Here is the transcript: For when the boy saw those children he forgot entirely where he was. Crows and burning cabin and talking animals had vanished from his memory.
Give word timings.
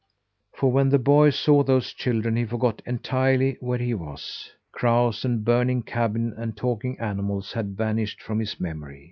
For 0.55 0.71
when 0.71 0.89
the 0.89 0.97
boy 0.97 1.29
saw 1.29 1.61
those 1.61 1.93
children 1.93 2.35
he 2.35 2.43
forgot 2.43 2.81
entirely 2.87 3.57
where 3.59 3.77
he 3.77 3.93
was. 3.93 4.49
Crows 4.71 5.23
and 5.23 5.45
burning 5.45 5.83
cabin 5.83 6.33
and 6.35 6.57
talking 6.57 6.99
animals 6.99 7.53
had 7.53 7.77
vanished 7.77 8.19
from 8.19 8.39
his 8.39 8.59
memory. 8.59 8.99